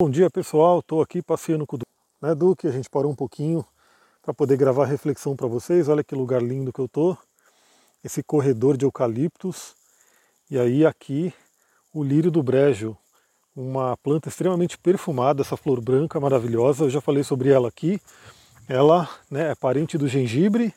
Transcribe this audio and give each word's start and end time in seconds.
Bom 0.00 0.08
dia 0.08 0.30
pessoal, 0.30 0.78
estou 0.78 1.02
aqui 1.02 1.20
passeando 1.20 1.66
com 1.66 1.74
o 1.74 1.78
Duque, 1.80 1.90
né, 2.22 2.32
Duque, 2.32 2.68
a 2.68 2.70
gente 2.70 2.88
parou 2.88 3.10
um 3.10 3.16
pouquinho 3.16 3.66
para 4.22 4.32
poder 4.32 4.56
gravar 4.56 4.84
reflexão 4.84 5.34
para 5.34 5.48
vocês, 5.48 5.88
olha 5.88 6.04
que 6.04 6.14
lugar 6.14 6.40
lindo 6.40 6.72
que 6.72 6.78
eu 6.78 6.86
tô, 6.86 7.16
esse 8.04 8.22
corredor 8.22 8.76
de 8.76 8.84
eucaliptos, 8.84 9.74
e 10.48 10.56
aí 10.56 10.86
aqui 10.86 11.34
o 11.92 12.04
lírio 12.04 12.30
do 12.30 12.44
brejo, 12.44 12.96
uma 13.56 13.96
planta 13.96 14.28
extremamente 14.28 14.78
perfumada, 14.78 15.42
essa 15.42 15.56
flor 15.56 15.80
branca 15.80 16.20
maravilhosa, 16.20 16.84
eu 16.84 16.90
já 16.90 17.00
falei 17.00 17.24
sobre 17.24 17.50
ela 17.50 17.66
aqui, 17.66 18.00
ela 18.68 19.10
né, 19.28 19.50
é 19.50 19.54
parente 19.56 19.98
do 19.98 20.06
gengibre, 20.06 20.72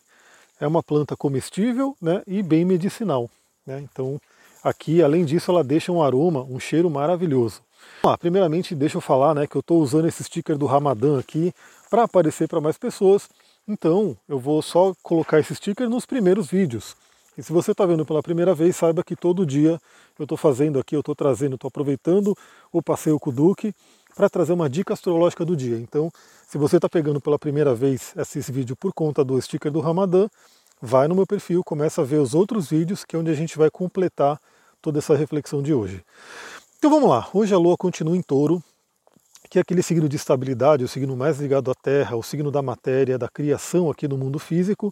é 0.59 0.65
uma 0.65 0.81
planta 0.81 1.15
comestível 1.15 1.95
né, 2.01 2.23
e 2.25 2.41
bem 2.41 2.65
medicinal, 2.65 3.29
né, 3.67 3.81
então 3.81 4.19
aqui 4.63 5.03
além 5.03 5.23
disso 5.25 5.51
ela 5.51 5.63
deixa 5.63 5.91
um 5.91 6.01
aroma, 6.01 6.41
um 6.41 6.59
cheiro 6.59 6.89
maravilhoso. 6.89 7.61
Ah, 8.03 8.17
primeiramente, 8.17 8.73
deixa 8.73 8.97
eu 8.97 9.01
falar 9.01 9.35
né, 9.35 9.45
que 9.45 9.55
eu 9.55 9.61
estou 9.61 9.81
usando 9.81 10.07
esse 10.07 10.23
sticker 10.23 10.57
do 10.57 10.65
Ramadã 10.65 11.19
aqui 11.19 11.53
para 11.89 12.03
aparecer 12.03 12.47
para 12.47 12.61
mais 12.61 12.77
pessoas. 12.77 13.29
Então, 13.67 14.17
eu 14.27 14.39
vou 14.39 14.61
só 14.61 14.93
colocar 15.03 15.39
esse 15.39 15.53
sticker 15.55 15.89
nos 15.89 16.05
primeiros 16.05 16.47
vídeos. 16.47 16.95
E 17.37 17.43
se 17.43 17.53
você 17.53 17.71
está 17.71 17.85
vendo 17.85 18.05
pela 18.05 18.21
primeira 18.21 18.53
vez, 18.53 18.75
saiba 18.75 19.03
que 19.03 19.15
todo 19.15 19.45
dia 19.45 19.79
eu 20.19 20.23
estou 20.23 20.37
fazendo 20.37 20.79
aqui, 20.79 20.95
eu 20.95 20.99
estou 20.99 21.15
trazendo, 21.15 21.55
estou 21.55 21.69
aproveitando 21.69 22.35
o 22.71 22.81
passeio 22.81 23.19
com 23.19 23.29
o 23.29 23.33
Duque 23.33 23.73
para 24.15 24.29
trazer 24.29 24.53
uma 24.53 24.69
dica 24.69 24.93
astrológica 24.93 25.45
do 25.45 25.55
dia. 25.55 25.77
Então, 25.77 26.11
se 26.47 26.57
você 26.57 26.75
está 26.75 26.89
pegando 26.89 27.21
pela 27.21 27.39
primeira 27.39 27.73
vez 27.73 28.13
esse 28.17 28.51
vídeo 28.51 28.75
por 28.75 28.93
conta 28.93 29.23
do 29.23 29.41
sticker 29.41 29.71
do 29.71 29.79
Ramadã, 29.79 30.27
vai 30.81 31.07
no 31.07 31.15
meu 31.15 31.25
perfil, 31.25 31.63
começa 31.63 32.01
a 32.01 32.05
ver 32.05 32.17
os 32.17 32.33
outros 32.33 32.69
vídeos, 32.69 33.05
que 33.05 33.15
é 33.15 33.19
onde 33.19 33.31
a 33.31 33.35
gente 33.35 33.57
vai 33.57 33.69
completar 33.69 34.39
toda 34.81 34.99
essa 34.99 35.15
reflexão 35.15 35.61
de 35.61 35.73
hoje. 35.73 36.03
Então 36.81 36.89
vamos 36.89 37.11
lá, 37.11 37.29
hoje 37.31 37.53
a 37.53 37.59
Lua 37.59 37.77
continua 37.77 38.17
em 38.17 38.23
touro, 38.23 38.59
que 39.51 39.59
é 39.59 39.61
aquele 39.61 39.83
signo 39.83 40.09
de 40.09 40.15
estabilidade, 40.15 40.83
o 40.83 40.87
signo 40.87 41.15
mais 41.15 41.39
ligado 41.39 41.69
à 41.69 41.75
Terra, 41.75 42.17
o 42.17 42.23
signo 42.23 42.49
da 42.49 42.63
matéria, 42.63 43.19
da 43.19 43.29
criação 43.29 43.91
aqui 43.91 44.07
no 44.07 44.17
mundo 44.17 44.39
físico. 44.39 44.91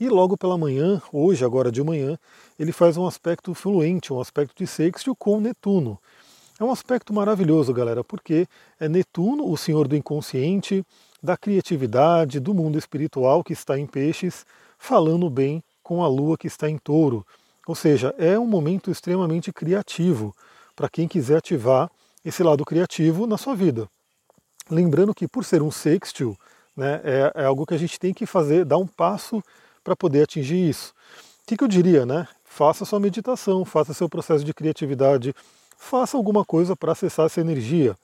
E 0.00 0.08
logo 0.08 0.36
pela 0.36 0.58
manhã, 0.58 1.00
hoje, 1.12 1.44
agora 1.44 1.70
de 1.70 1.80
manhã, 1.80 2.18
ele 2.58 2.72
faz 2.72 2.96
um 2.96 3.06
aspecto 3.06 3.54
fluente, 3.54 4.12
um 4.12 4.20
aspecto 4.20 4.52
de 4.56 4.66
sextil 4.66 5.14
com 5.14 5.38
Netuno. 5.38 5.96
É 6.58 6.64
um 6.64 6.72
aspecto 6.72 7.14
maravilhoso, 7.14 7.72
galera, 7.72 8.02
porque 8.02 8.48
é 8.80 8.88
Netuno, 8.88 9.48
o 9.48 9.56
senhor 9.56 9.86
do 9.86 9.94
inconsciente, 9.94 10.84
da 11.22 11.36
criatividade, 11.36 12.40
do 12.40 12.52
mundo 12.52 12.76
espiritual 12.76 13.44
que 13.44 13.52
está 13.52 13.78
em 13.78 13.86
peixes, 13.86 14.44
falando 14.76 15.30
bem 15.30 15.62
com 15.84 16.02
a 16.02 16.08
lua 16.08 16.36
que 16.36 16.48
está 16.48 16.68
em 16.68 16.78
touro. 16.78 17.24
Ou 17.64 17.76
seja, 17.76 18.12
é 18.18 18.36
um 18.36 18.46
momento 18.46 18.90
extremamente 18.90 19.52
criativo 19.52 20.34
para 20.78 20.88
quem 20.88 21.08
quiser 21.08 21.38
ativar 21.38 21.90
esse 22.24 22.40
lado 22.40 22.64
criativo 22.64 23.26
na 23.26 23.36
sua 23.36 23.52
vida. 23.56 23.88
Lembrando 24.70 25.12
que 25.12 25.26
por 25.26 25.44
ser 25.44 25.60
um 25.60 25.72
sextil, 25.72 26.38
né, 26.76 27.00
é, 27.02 27.32
é 27.34 27.44
algo 27.46 27.66
que 27.66 27.74
a 27.74 27.76
gente 27.76 27.98
tem 27.98 28.14
que 28.14 28.24
fazer, 28.24 28.64
dar 28.64 28.78
um 28.78 28.86
passo 28.86 29.42
para 29.82 29.96
poder 29.96 30.22
atingir 30.22 30.68
isso. 30.68 30.94
O 31.42 31.48
que, 31.48 31.56
que 31.56 31.64
eu 31.64 31.68
diria, 31.68 32.06
né? 32.06 32.28
Faça 32.44 32.84
sua 32.84 33.00
meditação, 33.00 33.64
faça 33.64 33.92
seu 33.92 34.08
processo 34.08 34.44
de 34.44 34.54
criatividade, 34.54 35.34
faça 35.76 36.16
alguma 36.16 36.44
coisa 36.44 36.76
para 36.76 36.92
acessar 36.92 37.26
essa 37.26 37.40
energia. 37.40 37.98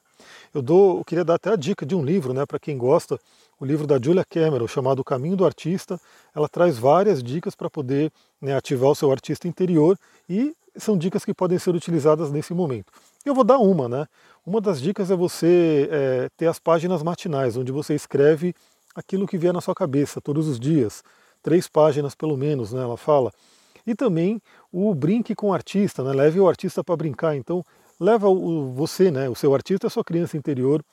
Eu 0.53 0.61
dou, 0.61 0.99
eu 0.99 1.05
queria 1.05 1.25
dar 1.25 1.35
até 1.35 1.51
a 1.51 1.57
dica 1.57 1.87
de 1.87 1.95
um 1.95 2.05
livro, 2.05 2.33
né, 2.33 2.45
para 2.45 2.59
quem 2.59 2.77
gosta, 2.77 3.21
o 3.61 3.65
livro 3.65 3.87
da 3.87 4.01
Julia 4.03 4.25
Cameron, 4.25 4.67
chamado 4.67 4.99
O 4.99 5.05
Caminho 5.05 5.37
do 5.37 5.47
Artista. 5.47 6.01
Ela 6.35 6.49
traz 6.49 6.77
várias 6.77 7.23
dicas 7.23 7.55
para 7.55 7.71
poder 7.71 8.11
né, 8.41 8.57
ativar 8.57 8.91
o 8.91 8.97
seu 8.97 9.13
artista 9.13 9.47
interior 9.47 9.97
e 10.29 10.57
são 10.77 10.97
dicas 10.97 11.25
que 11.25 11.35
podem 11.35 11.59
ser 11.59 11.75
utilizadas 11.75 12.31
nesse 12.31 12.53
momento. 12.53 12.93
Eu 13.25 13.35
vou 13.35 13.45
dar 13.45 13.59
uma, 13.59 13.89
né? 13.89 14.07
Uma 14.47 14.61
das 14.61 14.81
dicas 14.81 15.11
é 15.11 15.17
você 15.17 15.89
é, 15.91 16.29
ter 16.37 16.47
as 16.47 16.59
páginas 16.59 17.03
matinais, 17.03 17.57
onde 17.57 17.73
você 17.73 17.95
escreve 17.95 18.55
aquilo 18.95 19.27
que 19.27 19.39
vier 19.39 19.53
na 19.53 19.61
sua 19.61 19.75
cabeça 19.75 20.21
todos 20.21 20.47
os 20.49 20.59
dias. 20.59 21.03
Três 21.43 21.69
páginas 21.69 22.15
pelo 22.15 22.37
menos, 22.37 22.73
né? 22.73 22.83
Ela 22.83 22.97
fala. 22.97 23.33
E 23.87 23.95
também 23.95 24.41
o 24.73 24.95
brinque 24.95 25.35
com 25.35 25.49
o 25.49 25.55
artista, 25.55 26.03
né? 26.03 26.13
Leve 26.13 26.41
o 26.41 26.49
artista 26.49 26.83
para 26.83 26.97
brincar. 26.97 27.37
Então, 27.37 27.65
leva 27.99 28.29
o, 28.29 28.73
você, 28.73 29.11
né? 29.11 29.29
O 29.29 29.35
seu 29.35 29.55
artista, 29.55 29.87
a 29.87 29.91
sua 29.91 30.05
criança 30.05 30.37
interior, 30.37 30.85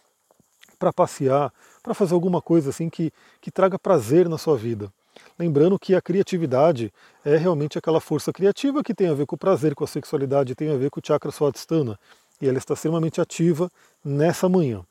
para 0.77 0.91
passear, 0.91 1.53
para 1.83 1.93
fazer 1.93 2.13
alguma 2.13 2.41
coisa 2.41 2.69
assim 2.69 2.89
que, 2.89 3.11
que 3.39 3.51
traga 3.51 3.77
prazer 3.77 4.27
na 4.27 4.37
sua 4.37 4.57
vida. 4.57 4.91
Lembrando 5.37 5.79
que 5.79 5.95
a 5.95 6.01
criatividade 6.01 6.93
é 7.25 7.35
realmente 7.35 7.77
aquela 7.77 7.99
força 7.99 8.31
criativa 8.31 8.83
que 8.83 8.93
tem 8.93 9.07
a 9.07 9.13
ver 9.13 9.25
com 9.25 9.35
o 9.35 9.39
prazer, 9.39 9.73
com 9.73 9.83
a 9.83 9.87
sexualidade, 9.87 10.55
tem 10.55 10.71
a 10.71 10.77
ver 10.77 10.89
com 10.89 10.99
o 10.99 11.03
chakra 11.05 11.31
swadhisthana. 11.31 11.99
E 12.41 12.47
ela 12.47 12.57
está 12.57 12.73
extremamente 12.73 13.21
ativa 13.21 13.69
nessa 14.03 14.49
manhã. 14.49 14.83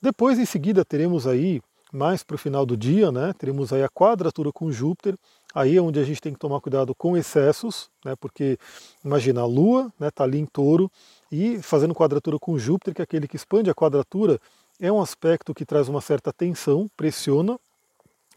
Depois, 0.00 0.38
em 0.38 0.44
seguida, 0.44 0.84
teremos 0.84 1.26
aí, 1.26 1.62
mais 1.92 2.22
para 2.22 2.34
o 2.34 2.38
final 2.38 2.64
do 2.64 2.76
dia, 2.76 3.12
né, 3.12 3.34
teremos 3.38 3.72
aí 3.72 3.82
a 3.82 3.88
quadratura 3.88 4.50
com 4.50 4.72
Júpiter, 4.72 5.14
aí 5.54 5.76
é 5.76 5.80
onde 5.80 6.00
a 6.00 6.04
gente 6.04 6.20
tem 6.20 6.32
que 6.32 6.38
tomar 6.38 6.60
cuidado 6.60 6.94
com 6.94 7.16
excessos, 7.16 7.90
né, 8.04 8.14
porque 8.18 8.58
imagina 9.04 9.42
a 9.42 9.46
Lua 9.46 9.92
está 9.92 10.04
né, 10.04 10.10
tá 10.10 10.24
ali 10.24 10.38
em 10.38 10.46
touro 10.46 10.90
e 11.30 11.60
fazendo 11.62 11.94
quadratura 11.94 12.38
com 12.38 12.58
Júpiter, 12.58 12.94
que 12.94 13.02
é 13.02 13.04
aquele 13.04 13.28
que 13.28 13.36
expande 13.36 13.70
a 13.70 13.74
quadratura, 13.74 14.40
é 14.80 14.90
um 14.90 15.00
aspecto 15.00 15.54
que 15.54 15.64
traz 15.64 15.88
uma 15.88 16.00
certa 16.00 16.32
tensão, 16.32 16.90
pressiona 16.96 17.58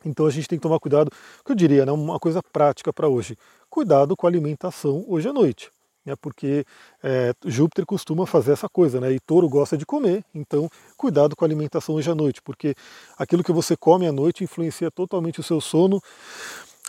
então 0.05 0.25
a 0.25 0.29
gente 0.29 0.47
tem 0.47 0.57
que 0.57 0.63
tomar 0.63 0.79
cuidado, 0.79 1.11
que 1.43 1.51
eu 1.51 1.55
diria, 1.55 1.85
né, 1.85 1.91
uma 1.91 2.19
coisa 2.19 2.41
prática 2.53 2.93
para 2.93 3.07
hoje. 3.07 3.37
Cuidado 3.69 4.15
com 4.15 4.27
a 4.27 4.29
alimentação 4.29 5.03
hoje 5.07 5.27
à 5.27 5.33
noite. 5.33 5.69
Né, 6.05 6.15
porque 6.21 6.63
é, 7.01 7.33
Júpiter 7.43 7.83
costuma 7.83 8.27
fazer 8.27 8.51
essa 8.51 8.69
coisa, 8.69 9.01
né, 9.01 9.11
e 9.11 9.19
touro 9.19 9.49
gosta 9.49 9.75
de 9.75 9.87
comer, 9.87 10.23
então 10.35 10.69
cuidado 10.95 11.35
com 11.35 11.43
a 11.43 11.47
alimentação 11.47 11.95
hoje 11.95 12.11
à 12.11 12.13
noite, 12.13 12.43
porque 12.43 12.75
aquilo 13.17 13.43
que 13.43 13.51
você 13.51 13.75
come 13.75 14.05
à 14.05 14.11
noite 14.11 14.43
influencia 14.43 14.91
totalmente 14.91 15.39
o 15.39 15.43
seu 15.43 15.59
sono. 15.59 15.99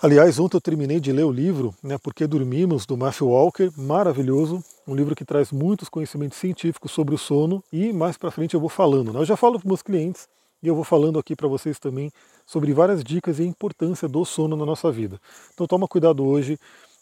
Aliás, 0.03 0.39
ontem 0.39 0.59
eu 0.59 0.61
terminei 0.61 1.01
de 1.01 1.11
ler 1.11 1.25
o 1.25 1.33
livro, 1.33 1.75
né, 1.83 1.97
Porque 1.97 2.27
Dormimos, 2.27 2.85
do 2.85 2.95
Matthew 2.95 3.29
Walker, 3.29 3.71
maravilhoso, 3.75 4.63
um 4.87 4.95
livro 4.95 5.17
que 5.17 5.25
traz 5.25 5.51
muitos 5.51 5.89
conhecimentos 5.89 6.37
científicos 6.37 6.93
sobre 6.93 7.15
o 7.15 7.19
sono, 7.19 7.65
e 7.73 7.95
mais 7.95 8.19
para 8.19 8.31
frente 8.31 8.53
eu 8.53 8.61
vou 8.61 8.69
falando. 8.69 9.15
Né, 9.15 9.21
eu 9.21 9.25
já 9.25 9.35
falo 9.39 9.59
para 9.59 9.67
meus 9.67 9.81
clientes, 9.81 10.29
e 10.63 10.69
eu 10.69 10.75
vou 10.75 10.85
falando 10.85 11.19
aqui 11.19 11.37
para 11.37 11.49
vocês 11.49 11.79
também 11.79 12.11
sobre 12.47 12.73
várias 12.73 13.03
dicas 13.03 13.39
e 13.39 13.43
a 13.43 13.47
importância 13.47 14.09
do 14.09 14.25
sono 14.25 14.57
na 14.57 14.65
nossa 14.65 14.91
vida. 14.91 15.21
Então 15.53 15.67
toma 15.67 15.87
cuidado 15.89 16.25
hoje 16.25 16.59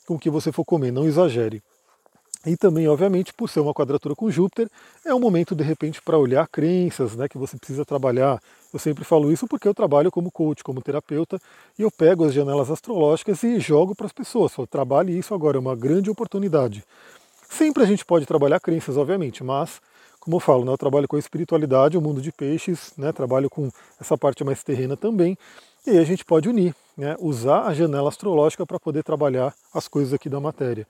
com 0.06 0.15
o 0.15 0.19
que 0.19 0.31
você 0.31 0.53
for 0.53 0.65
comer, 0.65 0.91
não 0.91 1.06
exagere. 1.06 1.62
E 2.47 2.56
também, 2.59 2.87
obviamente, 2.87 3.32
por 3.32 3.48
ser 3.48 3.60
uma 3.60 3.72
quadratura 3.72 4.15
com 4.15 4.31
Júpiter, 4.31 4.69
é 5.04 5.15
um 5.15 5.19
momento 5.19 5.54
de 5.54 5.65
repente 5.65 6.03
para 6.03 6.19
olhar 6.19 6.47
crenças, 6.47 7.16
né, 7.16 7.26
que 7.26 7.38
você 7.38 7.56
precisa 7.56 7.87
trabalhar. 7.87 8.38
Eu 8.70 8.78
sempre 8.78 9.03
falo 9.03 9.32
isso 9.32 9.47
porque 9.48 9.66
eu 9.66 9.72
trabalho 9.72 10.10
como 10.10 10.31
coach, 10.31 10.62
como 10.62 10.82
terapeuta, 10.82 11.41
e 11.78 11.82
eu 11.82 11.91
pego 11.91 12.25
as 12.25 12.34
janelas 12.34 12.71
astrológicas 12.71 13.42
e 13.42 13.59
jogo 13.59 13.94
para 13.94 14.06
as 14.06 14.12
pessoas. 14.12 14.53
Falo, 14.53 14.66
trabalhe 14.66 15.19
isso 15.19 15.32
agora, 15.32 15.56
é 15.56 15.60
uma 15.60 15.75
grande 15.75 16.10
oportunidade. 16.10 16.84
Sempre 17.48 17.82
a 17.82 17.86
gente 17.86 18.04
pode 18.04 18.26
trabalhar 18.26 18.60
crenças, 18.60 18.97
obviamente, 18.98 19.42
mas 19.42 19.81
como 20.24 20.36
eu 20.36 20.40
falo, 20.40 20.64
né, 20.64 20.72
eu 20.72 20.78
trabalho 20.78 21.06
com 21.06 21.16
a 21.16 21.18
espiritualidade, 21.18 21.98
o 21.98 22.00
mundo 22.00 22.20
de 22.22 22.32
peixes, 22.32 22.94
né, 22.96 23.12
trabalho 23.12 23.50
com 23.50 23.70
essa 24.00 24.16
parte 24.16 24.42
mais 24.42 24.62
terrena 24.62 24.96
também, 24.96 25.36
e 25.86 25.90
aí 25.90 25.98
a 25.98 26.04
gente 26.04 26.24
pode 26.24 26.48
unir, 26.48 26.74
né, 26.96 27.14
usar 27.20 27.64
a 27.66 27.74
janela 27.74 28.08
astrológica 28.08 28.64
para 28.64 28.80
poder 28.80 29.04
trabalhar 29.04 29.54
as 29.74 29.86
coisas 29.86 30.14
aqui 30.14 30.30
da 30.30 30.40
matéria. 30.40 30.86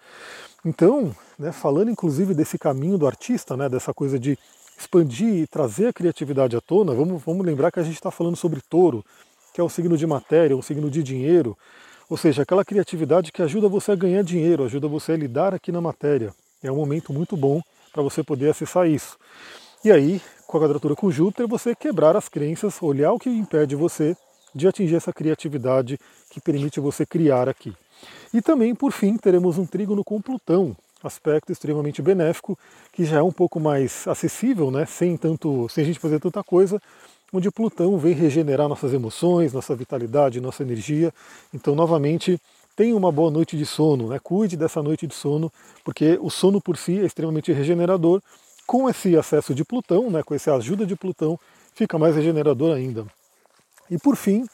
Então, 0.64 1.14
né, 1.36 1.50
falando 1.50 1.90
inclusive 1.90 2.32
desse 2.32 2.56
caminho 2.56 2.96
do 2.96 3.08
artista, 3.08 3.56
né, 3.56 3.68
dessa 3.68 3.92
coisa 3.92 4.20
de 4.20 4.38
expandir 4.78 5.34
e 5.34 5.46
trazer 5.48 5.88
a 5.88 5.92
criatividade 5.92 6.56
à 6.56 6.60
tona, 6.60 6.94
vamos, 6.94 7.20
vamos 7.24 7.44
lembrar 7.44 7.72
que 7.72 7.80
a 7.80 7.82
gente 7.82 7.96
está 7.96 8.12
falando 8.12 8.36
sobre 8.36 8.60
touro, 8.60 9.04
que 9.52 9.60
é 9.60 9.64
um 9.64 9.68
signo 9.68 9.96
de 9.96 10.06
matéria, 10.06 10.56
um 10.56 10.62
signo 10.62 10.88
de 10.88 11.02
dinheiro, 11.02 11.58
ou 12.08 12.16
seja, 12.16 12.42
aquela 12.42 12.64
criatividade 12.64 13.32
que 13.32 13.42
ajuda 13.42 13.68
você 13.68 13.90
a 13.90 13.96
ganhar 13.96 14.22
dinheiro, 14.22 14.62
ajuda 14.62 14.86
você 14.86 15.12
a 15.12 15.16
lidar 15.16 15.54
aqui 15.54 15.72
na 15.72 15.80
matéria. 15.80 16.32
É 16.62 16.70
um 16.70 16.76
momento 16.76 17.12
muito 17.12 17.36
bom 17.36 17.60
para 17.94 18.02
você 18.02 18.24
poder 18.24 18.50
acessar 18.50 18.88
isso. 18.88 19.16
E 19.84 19.92
aí, 19.92 20.20
com 20.48 20.58
a 20.58 20.60
quadratura 20.60 20.96
com 20.96 21.12
Júpiter, 21.12 21.46
você 21.46 21.76
quebrar 21.76 22.16
as 22.16 22.28
crenças, 22.28 22.82
olhar 22.82 23.12
o 23.12 23.18
que 23.20 23.30
impede 23.30 23.76
você 23.76 24.16
de 24.52 24.66
atingir 24.66 24.96
essa 24.96 25.12
criatividade 25.12 25.96
que 26.28 26.40
permite 26.40 26.80
você 26.80 27.06
criar 27.06 27.48
aqui. 27.48 27.72
E 28.32 28.42
também, 28.42 28.74
por 28.74 28.90
fim, 28.90 29.16
teremos 29.16 29.58
um 29.58 29.64
trígono 29.64 30.02
com 30.02 30.20
Plutão, 30.20 30.76
aspecto 31.04 31.52
extremamente 31.52 32.02
benéfico, 32.02 32.58
que 32.92 33.04
já 33.04 33.18
é 33.18 33.22
um 33.22 33.32
pouco 33.32 33.60
mais 33.60 34.08
acessível, 34.08 34.72
né, 34.72 34.86
sem, 34.86 35.16
tanto, 35.16 35.68
sem 35.68 35.84
a 35.84 35.86
gente 35.86 36.00
fazer 36.00 36.18
tanta 36.18 36.42
coisa, 36.42 36.82
onde 37.32 37.50
Plutão 37.50 37.96
vem 37.96 38.14
regenerar 38.14 38.68
nossas 38.68 38.92
emoções, 38.92 39.52
nossa 39.52 39.74
vitalidade, 39.76 40.40
nossa 40.40 40.62
energia. 40.62 41.12
Então, 41.52 41.74
novamente, 41.76 42.40
tenha 42.74 42.96
uma 42.96 43.12
boa 43.12 43.30
noite 43.30 43.56
de 43.56 43.64
sono, 43.64 44.08
né? 44.08 44.18
cuide 44.22 44.56
dessa 44.56 44.82
noite 44.82 45.06
de 45.06 45.14
sono, 45.14 45.52
porque 45.84 46.18
o 46.20 46.30
sono 46.30 46.60
por 46.60 46.76
si 46.76 46.98
é 47.00 47.04
extremamente 47.04 47.52
regenerador. 47.52 48.20
Com 48.66 48.88
esse 48.88 49.14
acesso 49.14 49.54
de 49.54 49.62
Plutão, 49.62 50.10
né, 50.10 50.22
com 50.22 50.34
essa 50.34 50.54
ajuda 50.54 50.86
de 50.86 50.96
Plutão, 50.96 51.38
fica 51.74 51.98
mais 51.98 52.16
regenerador 52.16 52.74
ainda. 52.74 53.04
E 53.90 53.98
por 53.98 54.16
fim, 54.16 54.46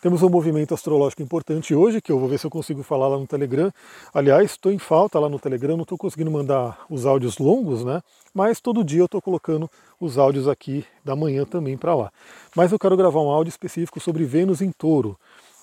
Temos 0.00 0.22
um 0.22 0.28
movimento 0.28 0.72
astrológico 0.72 1.22
importante 1.22 1.74
hoje, 1.74 2.00
que 2.00 2.12
eu 2.12 2.20
vou 2.20 2.28
ver 2.28 2.38
se 2.38 2.46
eu 2.46 2.50
consigo 2.50 2.84
falar 2.84 3.08
lá 3.08 3.18
no 3.18 3.26
Telegram. 3.26 3.72
Aliás, 4.14 4.52
estou 4.52 4.70
em 4.70 4.78
falta 4.78 5.18
lá 5.18 5.28
no 5.28 5.40
Telegram, 5.40 5.76
não 5.76 5.82
estou 5.82 5.98
conseguindo 5.98 6.30
mandar 6.30 6.78
os 6.88 7.04
áudios 7.04 7.38
longos, 7.38 7.84
né? 7.84 8.00
Mas 8.32 8.60
todo 8.60 8.84
dia 8.84 9.00
eu 9.00 9.06
estou 9.06 9.20
colocando 9.20 9.68
os 10.00 10.16
áudios 10.16 10.46
aqui 10.46 10.84
da 11.04 11.16
manhã 11.16 11.44
também 11.44 11.76
para 11.76 11.96
lá. 11.96 12.12
Mas 12.54 12.70
eu 12.70 12.78
quero 12.78 12.96
gravar 12.96 13.20
um 13.20 13.28
áudio 13.28 13.48
específico 13.48 13.98
sobre 13.98 14.24
Vênus 14.24 14.62
em 14.62 14.70
touro. 14.70 15.18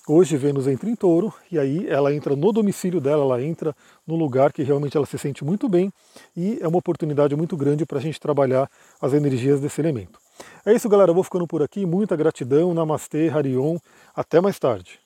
Hoje 0.08 0.36
Vênus 0.36 0.68
entra 0.68 0.88
em 0.88 0.94
touro 0.94 1.34
e 1.50 1.58
aí 1.58 1.88
ela 1.88 2.14
entra 2.14 2.36
no 2.36 2.52
domicílio 2.52 3.00
dela, 3.00 3.24
ela 3.24 3.42
entra 3.42 3.74
no 4.06 4.14
lugar 4.14 4.52
que 4.52 4.62
realmente 4.62 4.96
ela 4.96 5.04
se 5.04 5.18
sente 5.18 5.44
muito 5.44 5.68
bem 5.68 5.92
e 6.36 6.58
é 6.60 6.68
uma 6.68 6.78
oportunidade 6.78 7.34
muito 7.34 7.56
grande 7.56 7.84
para 7.84 7.98
a 7.98 8.00
gente 8.00 8.20
trabalhar 8.20 8.70
as 9.00 9.12
energias 9.12 9.60
desse 9.60 9.80
elemento. 9.80 10.20
É 10.64 10.72
isso, 10.72 10.88
galera. 10.88 11.10
Eu 11.10 11.14
vou 11.14 11.24
ficando 11.24 11.46
por 11.46 11.60
aqui. 11.60 11.84
Muita 11.84 12.14
gratidão. 12.14 12.72
Namastê, 12.72 13.28
Harion. 13.28 13.78
Até 14.14 14.40
mais 14.40 14.58
tarde. 14.60 15.05